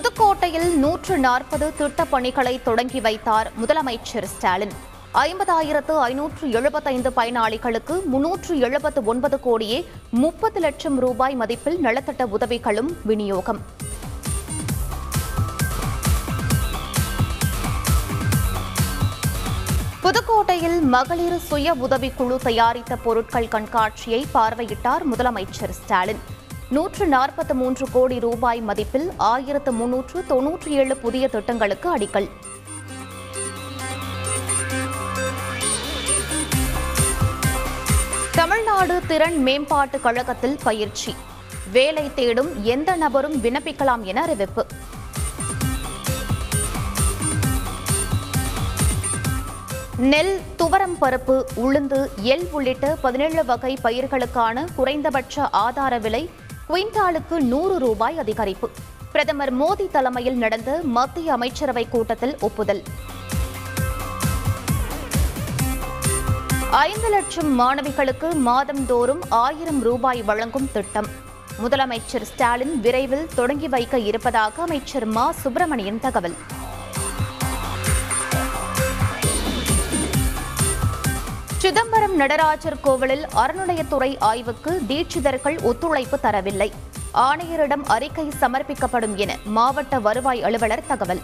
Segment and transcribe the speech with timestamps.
[0.00, 4.72] புதுக்கோட்டையில் நூற்று நாற்பது திட்டப் பணிகளை தொடங்கி வைத்தார் முதலமைச்சர் ஸ்டாலின்.
[5.14, 13.60] ஐம்பதாயிரத்து ஐநூற்று எழுபத்தைந்து பயனாளிகளுக்கு முன்னூற்று எழுபத்து ஒன்பது கோடியே முப்பது லட்சம் ரூபாய் மதிப்பில் நலத்திட்ட உதவிகளும் விநியோகம்.
[20.02, 26.38] புதுக்கோட்டையில் மகளிர் சுய உதவிக்குழு தயாரித்த பொருட்கள் கண்காட்சியை பார்வையிட்டார் முதலமைச்சர் ஸ்டாலின்.
[26.74, 32.28] நூற்று நாற்பத்தி மூன்று கோடி ரூபாய் மதிப்பில் ஆயிரத்து முன்னூற்று தொன்னூற்றி ஏழு புதிய திட்டங்களுக்கு அடிக்கல்.
[38.32, 41.14] தமிழ்நாடு திறன் மேம்பாட்டு கழகத்தில் பயிற்சி.
[41.72, 44.66] வேலை தேடும் எந்த நபரும் விண்ணப்பிக்கலாம் என அறிவிப்பு.
[49.96, 51.98] நெல் துவரம் பருப்பு உளுந்து
[52.34, 56.30] எள் உள்ளிட்ட பதினேழு வகை பயிர்களுக்கான குறைந்தபட்ச ஆதார விலை
[56.70, 58.68] குவிண்டாலுக்கு நூறு ரூபாய் அதிகரிப்பு.
[59.12, 62.82] பிரதமர் மோடி தலைமையில் நடந்த மத்திய அமைச்சரவை கூட்டத்தில் ஒப்புதல்.
[66.70, 71.06] ஐந்து லட்சம் மாணவிகளுக்கு மாதந்தோறும் ஆயிரம் ரூபாய் வழங்கும் திட்டம்.
[71.62, 75.32] முதலமைச்சர் ஸ்டாலின் விரைவில் தொடங்கி வைக்க இருப்பதாக அமைச்சர் மா.
[75.32, 76.34] சுப்பிரமணியன் தகவல்.
[81.70, 86.72] சிதம்பரம் நடராஜர் கோவிலில் அறநிலையத்துறை ஆய்வுக்கு தீட்சிதர்கள் ஒத்துழைப்பு தரவில்லை.
[87.14, 91.20] ஆணையரிடம் அறிக்கை சமர்ப்பிக்கப்படும் என மாவட்ட வருவாய் அலுவலர் தகவல்.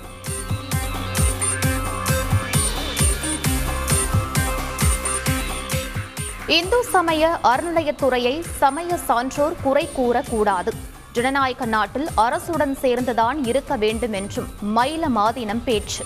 [6.47, 10.69] இந்து சமய அறநிலையத்துறையை சமய சான்றோர் குறை கூறக்கூடாது.
[11.13, 16.05] ஜனநாயக நாட்டில் அரசுடன் சேர்ந்துதான் இருக்க வேண்டும் என்றும் மயில மாதினம் பேச்சு.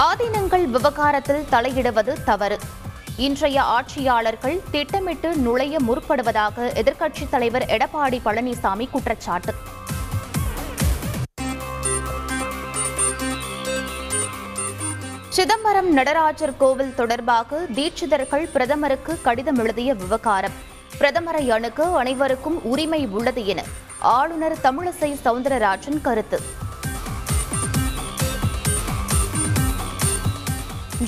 [0.00, 2.58] ஆதீனங்கள் விவகாரத்தில் தலையிடுவது தவறு.
[3.16, 9.54] இன்றைய ஆட்சியாளர்கள் திட்டமிட்டு நுழைய முற்படுவதாக எதிர்க்கட்சித் தலைவர் எடப்பாடி பழனிசாமி குற்றச்சாட்டு.
[15.28, 20.52] சிதம்பரம் நடராஜர் கோவில் தொடர்பாக தீட்சிதர்கள் பிரதமருக்கு கடிதம் எழுதிய விவகாரம்.
[20.98, 23.62] பிரதமரை அணுக அனைவருக்கும் உரிமை உள்ளது என
[23.98, 26.40] ஆளுநர் தமிழிசை சவுந்தரராஜன் கருத்து.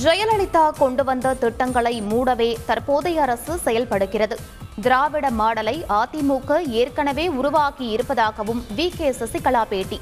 [0.01, 4.39] ஜெயலலிதா கொண்டு வந்த திட்டங்களை மூடவே தற்போதைய அரசு செயல்படுகிறது.
[4.81, 8.91] திராவிட மாடலை அதிமுக ஏற்கனவே உருவாக்கி இருப்பதாகவும் வி.
[8.97, 9.09] கே.
[9.09, 10.01] சசிகலா பேட்டி.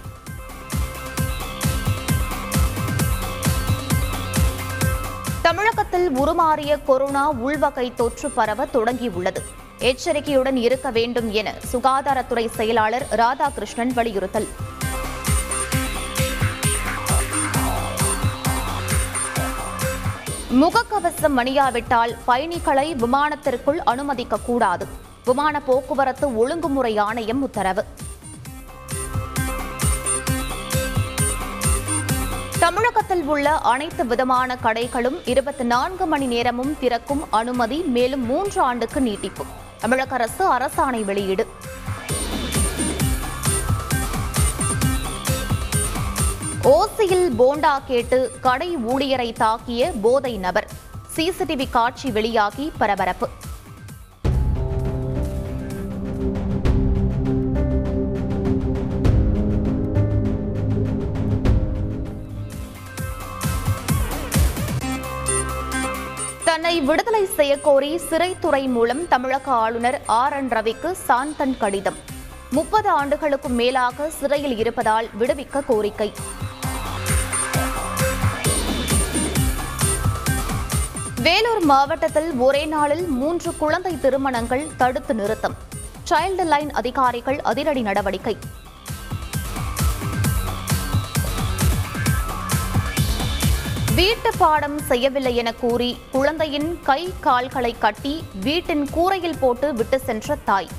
[5.41, 9.37] தமிழகத்தில் உருமாறிய கொரோனா உள்வகை தொற்று பரவ தொடங்கியுள்ளது.
[9.79, 14.47] எச்சரிக்கையுடன் இருக்க வேண்டும் என சுகாதாரத்துறை செயலாளர் ராதாகிருஷ்ணன் வலியுறுத்தல்.
[20.51, 24.87] முகக்கவசம் அணியாவிட்டால் பயணிகளை விமானத்திற்குள் அனுமதிக்க கூடாது
[25.25, 27.85] விமான போக்குவரத்து ஒழுங்குமுறை ஆணையம் உத்தரவு.
[32.59, 39.45] தமிழகத்தில் உள்ள அனைத்து விதமான கடைகளும் இருபத்தி நான்கு மணி நேரமும் திறக்கும் அனுமதி மேலும் மூன்று ஆண்டுக்கு நீட்டிப்பு.
[39.79, 41.47] தமிழக அரசு அரசாணை வெளியீடு.
[46.69, 50.67] ஓசியில் போண்டா கேட்டு கடை ஊழியரை தாக்கிய போதை நபர்.
[51.15, 53.27] சிசிடிவி காட்சி வெளியாகி பரபரப்பு.
[66.43, 71.95] தன்னை விடுதலை செய்யக்கோரி சிறைத்துறை மூலம் தமிழக ஆளுநர் ஆர் என் ரவிக்கு சாந்தன் கடிதம்.
[72.51, 76.11] முப்பது ஆண்டுகளுக்கும் மேலாக சிறையில் இருப்பதால் விடுவிக்க கோரிக்கை.
[81.25, 85.55] வேலூர் மாவட்டத்தில் ஒரே நாளில் மூன்று குழந்தை திருமணங்கள் தடுத்து நிறுத்தம்.
[86.09, 88.35] சைல்டு லைன் அதிகாரிகள் அதிரடி நடவடிக்கை.
[93.95, 100.69] வீட்டு பாடம் செய்யவில்லை என கூறி குழந்தையின் கை கால்களை கட்டி வீட்டின் கூரையில் போட்டு விட்டு சென்ற தாய்.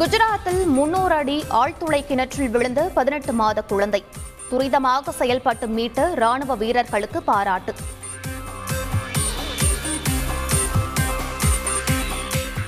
[0.00, 4.04] குஜராத்தில் முன்னூறு அடி ஆழ்துளை கிணற்றில் விழுந்த பதினெட்டு மாத குழந்தை.
[4.50, 7.72] துரிதமாக செயல்பட்டு மீட்ட ராணுவ வீரர்களுக்கு பாராட்டு.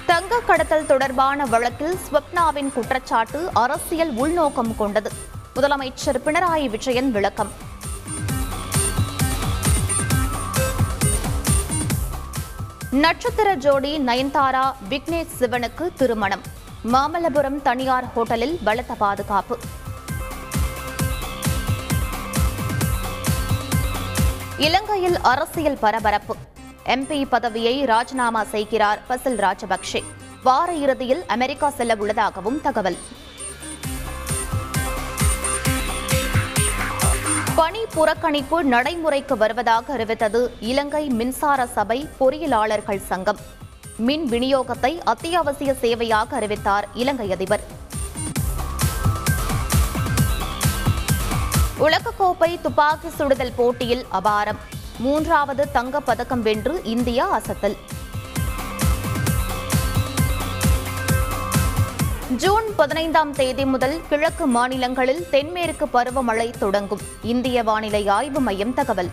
[0.06, 5.12] தங்க கடத்தல் தொடர்பான வழக்கில் ஸ்வப்னாவின் குற்றச்சாட்டு அரசியல் உள்நோக்கம் கொண்டது.
[5.56, 7.52] முதலமைச்சர் பினராயி விஜயன் விளக்கம்.
[12.90, 16.44] நட்சத்திர ஜோடி நயன்தாரா விக்னேஷ் சிவனுக்கு திருமணம்.
[16.92, 19.56] மாமல்லபுரம் தனியார் ஹோட்டலில் பலத்த பாதுகாப்பு.
[24.58, 26.34] இலங்கையில் அரசியல் பரபரப்பு.
[26.84, 30.04] எம்பி பதவியை ராஜினாமா செய்கிறார் பசில் ராஜபக்சே
[30.42, 32.96] வார இறுதியில் அமெரிக்கா செல்ல உள்ளதாகவும் தகவல்.
[37.54, 43.38] பணி புறக்கணிப்பு நடைமுறைக்கு வருவதாக அறிவித்தது இலங்கை மின்சார சபை பொறியியலாளர்கள் சங்கம்.
[43.96, 47.60] மின் விநியோகத்தை அத்தியாவசிய சேவையாக அறிவித்தார் இலங்கை அதிபர்.
[51.78, 54.56] உலகக்கோப்பை துப்பாக்கி சுடுதல் போட்டியில் அபாரம்.
[54.98, 57.76] மூன்றாவது தங்கப் பதக்கம் வென்று இந்தியா அசத்தல்.
[62.36, 67.00] ஜூன் பதினைந்தாம் தேதி முதல் கிழக்கு மாநிலங்களில் தென்மேற்கு பருவமழை தொடங்கும்.
[67.22, 69.10] இந்திய வானிலை ஆய்வு மையம் தகவல்.